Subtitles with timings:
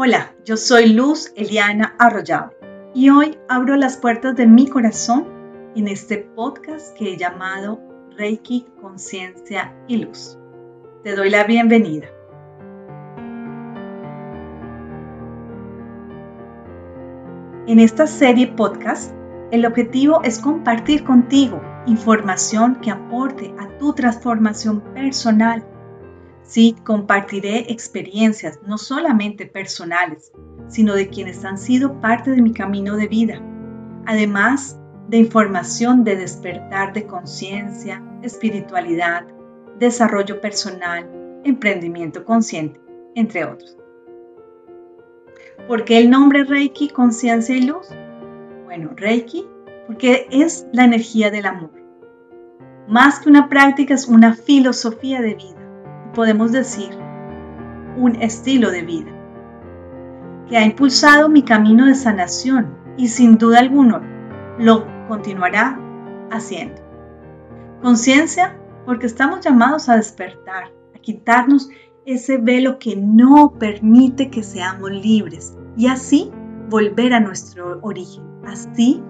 [0.00, 2.56] Hola, yo soy Luz Eliana Arroyave
[2.94, 5.26] y hoy abro las puertas de mi corazón
[5.74, 7.80] en este podcast que he llamado
[8.16, 10.38] Reiki, Conciencia y Luz.
[11.02, 12.06] Te doy la bienvenida.
[17.66, 19.12] En esta serie podcast,
[19.50, 25.66] el objetivo es compartir contigo información que aporte a tu transformación personal
[26.48, 30.32] Sí, compartiré experiencias no solamente personales,
[30.68, 33.42] sino de quienes han sido parte de mi camino de vida,
[34.06, 39.26] además de información de despertar de conciencia, espiritualidad,
[39.78, 41.06] desarrollo personal,
[41.44, 42.80] emprendimiento consciente,
[43.14, 43.76] entre otros.
[45.66, 47.88] ¿Por qué el nombre Reiki, conciencia y luz?
[48.64, 49.46] Bueno, Reiki
[49.86, 51.72] porque es la energía del amor.
[52.88, 55.57] Más que una práctica es una filosofía de vida
[56.14, 56.90] podemos decir,
[57.96, 59.10] un estilo de vida,
[60.48, 64.00] que ha impulsado mi camino de sanación y sin duda alguna
[64.58, 65.78] lo continuará
[66.30, 66.80] haciendo.
[67.82, 71.68] Conciencia, porque estamos llamados a despertar, a quitarnos
[72.06, 76.30] ese velo que no permite que seamos libres y así
[76.68, 79.02] volver a nuestro origen, así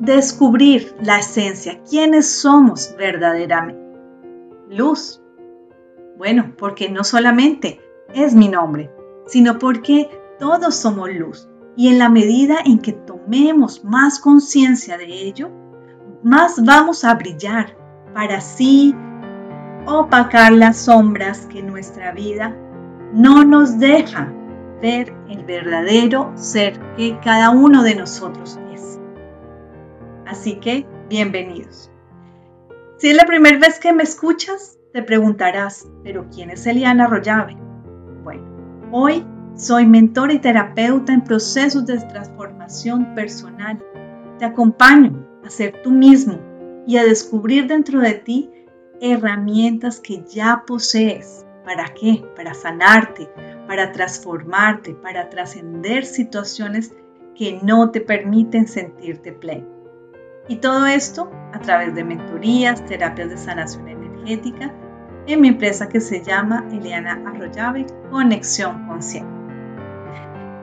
[0.00, 3.80] descubrir la esencia, quiénes somos verdaderamente.
[4.68, 5.21] Luz,
[6.16, 7.80] bueno, porque no solamente
[8.14, 8.90] es mi nombre,
[9.26, 11.48] sino porque todos somos luz.
[11.76, 15.50] Y en la medida en que tomemos más conciencia de ello,
[16.22, 17.76] más vamos a brillar
[18.14, 18.94] para así
[19.86, 22.56] opacar las sombras que nuestra vida
[23.12, 24.32] no nos deja
[24.80, 28.98] ver el verdadero ser que cada uno de nosotros es.
[30.26, 31.90] Así que, bienvenidos.
[32.98, 37.56] Si es la primera vez que me escuchas, te preguntarás, ¿pero quién es Eliana Rollave?
[38.22, 38.44] Bueno,
[38.90, 39.24] hoy
[39.56, 43.82] soy mentora y terapeuta en procesos de transformación personal.
[44.38, 46.38] Te acompaño a ser tú mismo
[46.86, 48.50] y a descubrir dentro de ti
[49.00, 51.46] herramientas que ya posees.
[51.64, 52.24] ¿Para qué?
[52.36, 53.30] Para sanarte,
[53.66, 56.92] para transformarte, para trascender situaciones
[57.34, 59.66] que no te permiten sentirte pleno.
[60.48, 64.74] Y todo esto a través de mentorías, terapias de sanación energética
[65.26, 69.42] en mi empresa que se llama Eliana Arroyave Conexión Consciente.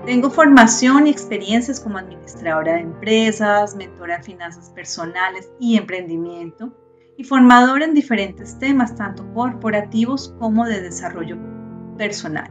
[0.05, 6.73] Tengo formación y experiencias como administradora de empresas, mentora en finanzas personales y emprendimiento
[7.17, 11.37] y formadora en diferentes temas, tanto corporativos como de desarrollo
[11.97, 12.49] personal.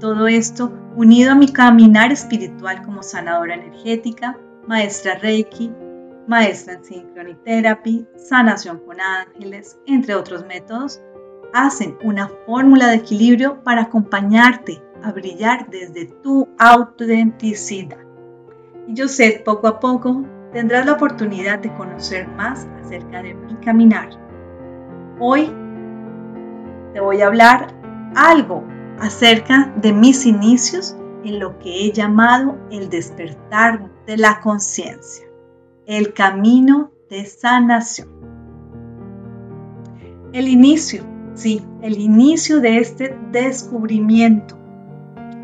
[0.00, 5.72] Todo esto unido a mi caminar espiritual como sanadora energética, maestra Reiki,
[6.28, 11.00] maestra en sincronitherapy, sanación con ángeles, entre otros métodos
[11.56, 17.98] hacen una fórmula de equilibrio para acompañarte a brillar desde tu autenticidad.
[18.86, 20.22] Y yo sé, poco a poco
[20.52, 24.10] tendrás la oportunidad de conocer más acerca de mi caminar.
[25.18, 25.50] Hoy
[26.92, 27.74] te voy a hablar
[28.14, 28.62] algo
[29.00, 35.26] acerca de mis inicios en lo que he llamado el despertar de la conciencia,
[35.86, 38.08] el camino de sanación.
[40.32, 44.56] El inicio Sí, el inicio de este descubrimiento,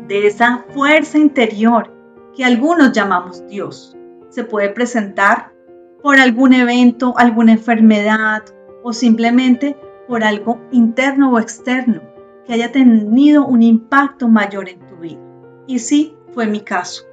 [0.07, 1.93] de esa fuerza interior
[2.35, 3.95] que algunos llamamos Dios,
[4.29, 5.53] se puede presentar
[6.01, 8.41] por algún evento, alguna enfermedad
[8.81, 9.77] o simplemente
[10.07, 12.01] por algo interno o externo
[12.47, 15.21] que haya tenido un impacto mayor en tu vida.
[15.67, 17.03] Y sí, fue mi caso.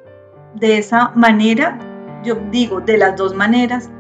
[0.55, 1.79] De esa manera,
[2.25, 3.91] yo digo de las dos maneras,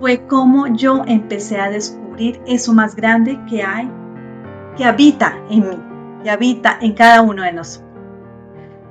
[0.00, 3.90] fue como yo empecé a descubrir eso más grande que hay,
[4.76, 5.78] que habita en mí,
[6.22, 7.86] que habita en cada uno de nosotros.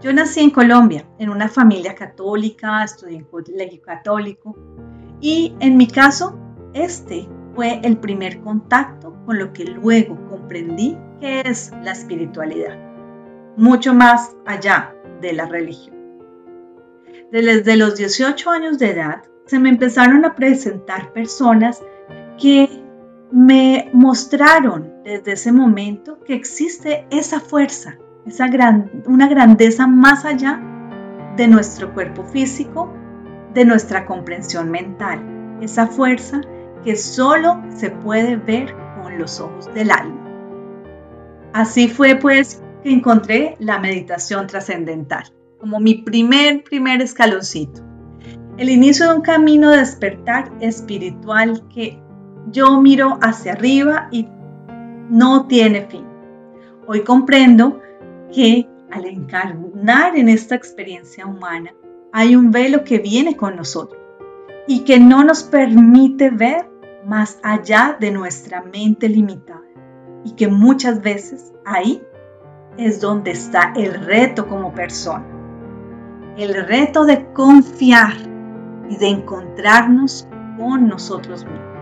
[0.02, 4.56] Yo nací en Colombia, en una familia católica, estudié en colegio católico
[5.20, 6.38] y en mi caso,
[6.74, 12.78] este fue el primer contacto con lo que luego comprendí que es la espiritualidad,
[13.58, 15.96] mucho más allá de la religión.
[17.32, 21.82] Desde los 18 años de edad se me empezaron a presentar personas
[22.40, 22.70] que
[23.32, 30.62] me mostraron desde ese momento que existe esa fuerza, esa gran, una grandeza más allá
[31.36, 32.92] de nuestro cuerpo físico,
[33.54, 36.42] de nuestra comprensión mental, esa fuerza
[36.84, 40.22] que solo se puede ver con los ojos del alma.
[41.54, 45.26] Así fue pues que encontré la meditación trascendental
[45.60, 47.85] como mi primer, primer escaloncito.
[48.58, 52.02] El inicio de un camino de despertar espiritual que
[52.52, 54.30] yo miro hacia arriba y
[55.10, 56.06] no tiene fin.
[56.88, 57.82] Hoy comprendo
[58.34, 61.74] que al encarnar en esta experiencia humana,
[62.14, 64.02] hay un velo que viene con nosotros
[64.68, 66.70] y que no nos permite ver
[67.06, 69.66] más allá de nuestra mente limitada
[70.24, 72.02] y que muchas veces ahí
[72.78, 75.26] es donde está el reto como persona.
[76.38, 78.35] El reto de confiar
[78.90, 80.28] y de encontrarnos
[80.58, 81.76] con nosotros mismos.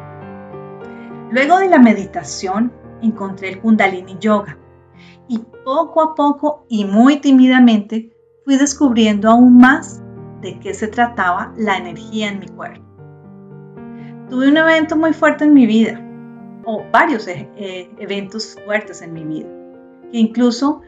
[1.31, 2.71] Luego de la meditación
[3.01, 4.57] encontré el Kundalini Yoga
[5.27, 8.11] y poco a poco y muy tímidamente
[8.45, 10.01] fui descubriendo aún más
[10.41, 12.83] de qué se trataba la energía en mi cuerpo.
[14.29, 15.99] Tuve un evento muy fuerte en mi vida,
[16.65, 19.49] o varios eh, eventos fuertes en mi vida,
[20.11, 20.81] que incluso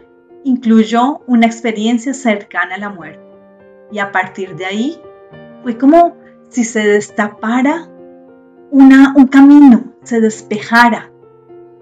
[0.44, 3.24] incluyó una experiencia cercana a la muerte.
[3.92, 5.02] Y a partir de ahí
[5.66, 6.16] fue como
[6.50, 7.90] si se destapara
[8.70, 11.12] un camino, se despejara,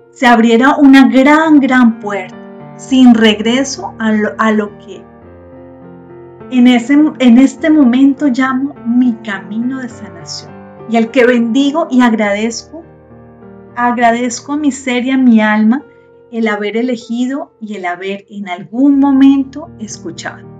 [0.10, 2.34] se abriera una gran, gran puerta
[2.78, 5.04] sin regreso a lo, a lo que
[6.50, 10.54] en, ese, en este momento llamo mi camino de sanación
[10.90, 12.86] y al que bendigo y agradezco,
[13.76, 15.84] agradezco a mi ser mi alma
[16.32, 20.53] el haber elegido y el haber en algún momento escuchado.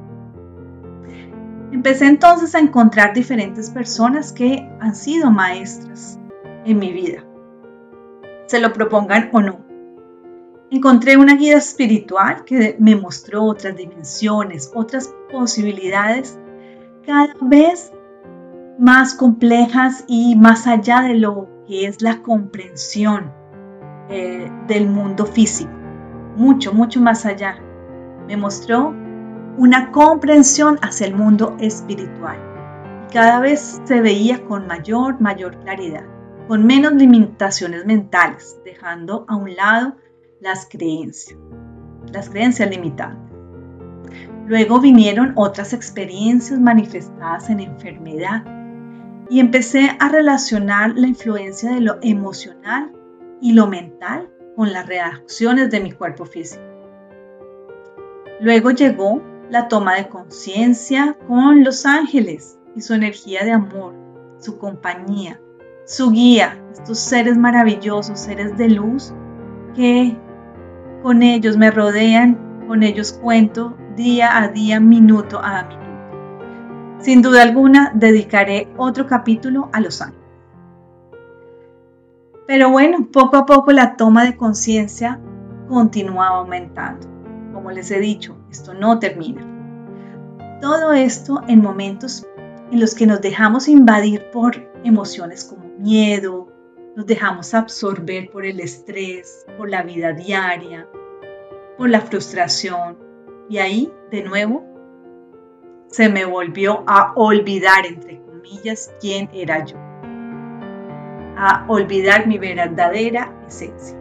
[1.74, 6.20] Empecé entonces a encontrar diferentes personas que han sido maestras
[6.66, 7.26] en mi vida,
[8.46, 9.60] se lo propongan o no.
[10.70, 16.38] Encontré una guía espiritual que me mostró otras dimensiones, otras posibilidades
[17.08, 17.92] cada vez
[18.78, 23.32] más complejas y más allá de lo que es la comprensión
[24.10, 25.72] eh, del mundo físico.
[26.36, 27.58] Mucho, mucho más allá.
[28.28, 28.94] Me mostró
[29.58, 32.38] una comprensión hacia el mundo espiritual.
[33.10, 36.06] Y cada vez se veía con mayor, mayor claridad,
[36.48, 39.96] con menos limitaciones mentales, dejando a un lado
[40.42, 41.38] las creencias,
[42.12, 43.34] las creencias limitantes.
[44.48, 48.44] Luego vinieron otras experiencias manifestadas en enfermedad
[49.30, 52.92] y empecé a relacionar la influencia de lo emocional
[53.40, 56.62] y lo mental con las reacciones de mi cuerpo físico.
[58.42, 63.94] Luego llegó la toma de conciencia con los ángeles y su energía de amor,
[64.40, 65.40] su compañía,
[65.86, 69.14] su guía, estos seres maravillosos, seres de luz
[69.76, 70.18] que
[71.02, 75.84] con ellos me rodean, con ellos cuento día a día, minuto a minuto.
[77.00, 80.24] Sin duda alguna, dedicaré otro capítulo a los ángeles.
[82.48, 85.20] Pero bueno, poco a poco la toma de conciencia
[85.68, 87.13] continuaba aumentando.
[87.54, 89.48] Como les he dicho, esto no termina.
[90.60, 92.28] Todo esto en momentos
[92.72, 96.52] en los que nos dejamos invadir por emociones como miedo,
[96.96, 100.88] nos dejamos absorber por el estrés, por la vida diaria,
[101.78, 102.98] por la frustración.
[103.50, 104.64] Y ahí, de nuevo,
[105.88, 109.78] se me volvió a olvidar, entre comillas, quién era yo.
[111.38, 113.98] A olvidar mi verdadera esencia.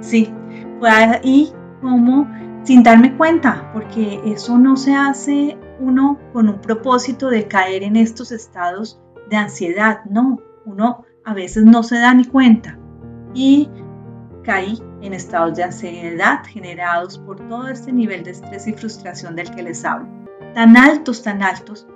[0.00, 0.32] Sí,
[0.78, 2.26] fue ahí como
[2.62, 7.96] sin darme cuenta, porque eso no se hace uno con un propósito de caer en
[7.96, 12.78] estos estados de ansiedad, no, uno a veces no se da ni cuenta
[13.34, 13.68] y
[14.42, 19.50] caí en estados de ansiedad generados por todo este nivel de estrés y frustración del
[19.50, 20.08] que les hablo.
[20.54, 21.86] Tan altos, tan altos,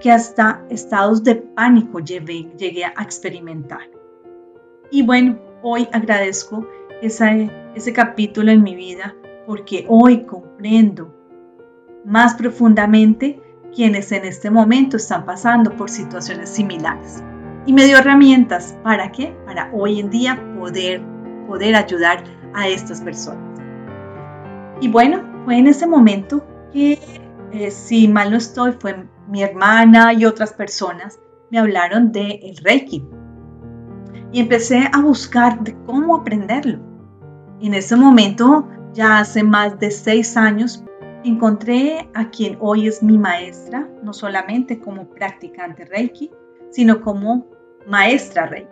[0.00, 3.90] que hasta estados de pánico llegué, a experimentar.
[4.90, 6.66] Y bueno, hoy agradezco
[7.02, 9.14] ese capítulo en mi vida
[9.46, 11.14] porque hoy comprendo
[12.04, 13.40] más profundamente
[13.74, 17.22] quienes en este momento están pasando por situaciones similares
[17.66, 19.34] y me dio herramientas para qué?
[19.46, 21.02] Para hoy en día poder,
[21.46, 22.22] poder ayudar
[22.52, 23.58] a estas personas.
[24.80, 26.98] Y bueno, fue en ese momento que,
[27.52, 31.18] eh, si mal no estoy, fue mi hermana y otras personas
[31.50, 33.04] me hablaron de el Reiki.
[34.32, 36.80] Y empecé a buscar de cómo aprenderlo.
[37.60, 40.82] En ese momento, ya hace más de seis años,
[41.24, 46.30] encontré a quien hoy es mi maestra, no solamente como practicante Reiki,
[46.70, 47.46] sino como
[47.86, 48.66] maestra rey.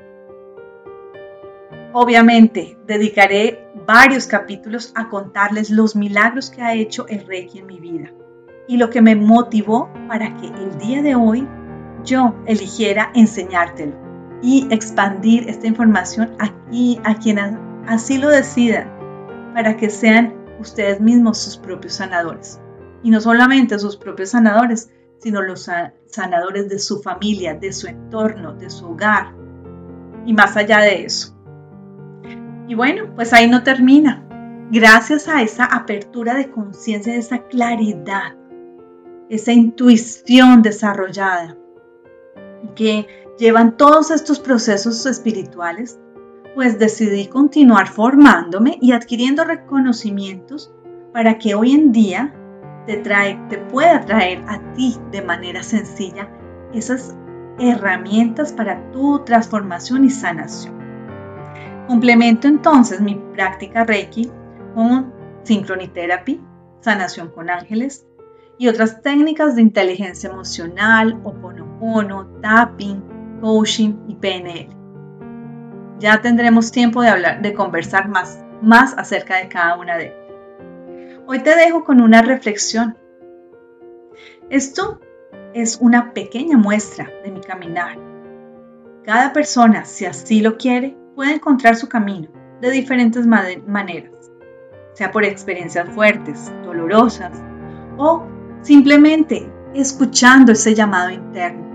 [1.92, 7.80] Obviamente, dedicaré varios capítulos a contarles los milagros que ha hecho el Reiki en mi
[7.80, 8.12] vida
[8.68, 11.46] y lo que me motivó para que el día de hoy
[12.04, 13.92] yo eligiera enseñártelo
[14.40, 17.54] y expandir esta información aquí a quienes
[17.86, 19.01] así lo decidan
[19.52, 22.60] para que sean ustedes mismos sus propios sanadores.
[23.02, 25.68] Y no solamente sus propios sanadores, sino los
[26.06, 29.34] sanadores de su familia, de su entorno, de su hogar
[30.26, 31.36] y más allá de eso.
[32.68, 34.26] Y bueno, pues ahí no termina.
[34.70, 38.34] gracias a esa apertura de conciencia, esa claridad,
[39.28, 41.58] esa intuición desarrollada
[42.74, 43.06] que
[43.38, 45.98] llevan todos estos procesos espirituales,
[46.54, 50.72] pues decidí continuar formándome y adquiriendo reconocimientos
[51.12, 52.34] para que hoy en día
[52.86, 56.28] te, pueda traer a ti de manera sencilla
[56.72, 57.16] esas
[57.58, 60.74] herramientas para tu transformación y sanación.
[61.86, 64.30] Complemento entonces mi práctica Reiki
[64.74, 65.12] con
[65.44, 66.40] sincronitherapy,
[66.80, 68.06] sanación con ángeles
[68.58, 73.02] y otras técnicas de inteligencia emocional, oponopono, tapping,
[73.40, 74.81] coaching y PNL.
[76.02, 81.22] Ya tendremos tiempo de hablar, de conversar más, más acerca de cada una de ellas.
[81.28, 82.98] Hoy te dejo con una reflexión.
[84.50, 84.98] Esto
[85.54, 87.96] es una pequeña muestra de mi caminar.
[89.04, 92.26] Cada persona, si así lo quiere, puede encontrar su camino
[92.60, 94.32] de diferentes maneras,
[94.94, 97.40] sea por experiencias fuertes, dolorosas
[97.96, 98.26] o
[98.62, 101.71] simplemente escuchando ese llamado interno.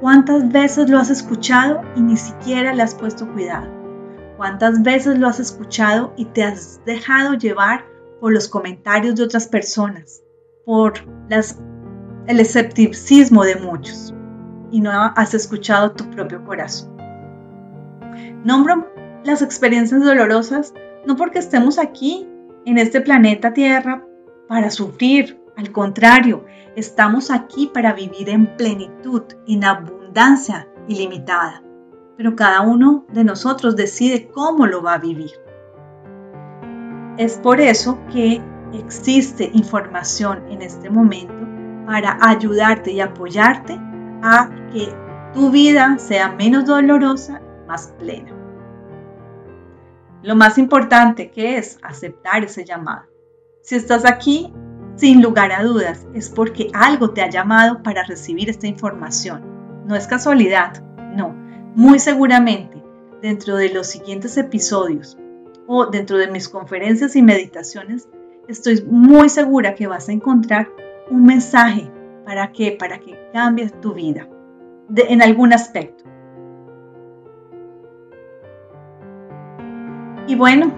[0.00, 3.68] ¿Cuántas veces lo has escuchado y ni siquiera le has puesto cuidado?
[4.36, 7.84] ¿Cuántas veces lo has escuchado y te has dejado llevar
[8.20, 10.22] por los comentarios de otras personas,
[10.64, 10.94] por
[12.26, 14.14] el escepticismo de muchos
[14.70, 16.96] y no has escuchado tu propio corazón.
[18.44, 18.86] Nombro
[19.24, 20.74] las experiencias dolorosas
[21.06, 22.28] no porque estemos aquí
[22.66, 24.04] en este planeta Tierra
[24.48, 26.44] para sufrir, al contrario,
[26.76, 31.62] estamos aquí para vivir en plenitud, en abundancia ilimitada.
[32.16, 35.32] Pero cada uno de nosotros decide cómo lo va a vivir.
[37.16, 38.42] Es por eso que
[38.72, 41.34] existe información en este momento
[41.86, 43.78] para ayudarte y apoyarte
[44.22, 44.94] a que
[45.32, 48.32] tu vida sea menos dolorosa, más plena.
[50.22, 53.06] Lo más importante que es aceptar ese llamado.
[53.62, 54.52] Si estás aquí,
[55.00, 59.42] sin lugar a dudas, es porque algo te ha llamado para recibir esta información.
[59.86, 60.84] No es casualidad,
[61.16, 61.34] no.
[61.74, 62.82] Muy seguramente,
[63.22, 65.16] dentro de los siguientes episodios
[65.66, 68.08] o dentro de mis conferencias y meditaciones,
[68.46, 70.68] estoy muy segura que vas a encontrar
[71.10, 71.90] un mensaje
[72.26, 74.28] para que para que cambies tu vida
[74.94, 76.04] en algún aspecto.
[80.26, 80.72] Y bueno,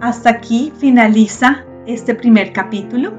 [0.00, 3.12] hasta aquí finaliza este primer capítulo.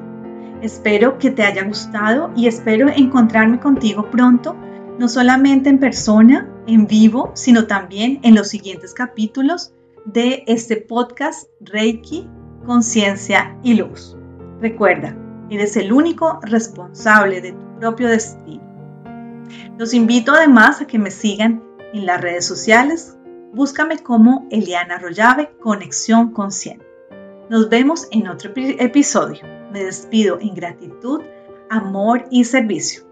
[0.62, 4.56] Espero que te haya gustado y espero encontrarme contigo pronto,
[5.00, 9.74] no solamente en persona, en vivo, sino también en los siguientes capítulos
[10.06, 12.28] de este podcast Reiki,
[12.66, 14.16] Conciencia y Luz.
[14.60, 15.16] Recuerda,
[15.52, 18.64] Eres el único responsable de tu propio destino.
[19.78, 21.62] Los invito además a que me sigan
[21.94, 23.18] en las redes sociales.
[23.52, 26.86] Búscame como Eliana Rollave, Conexión Consciente.
[27.52, 29.42] Nos vemos en otro episodio.
[29.74, 31.20] Me despido en gratitud,
[31.70, 33.11] amor y servicio.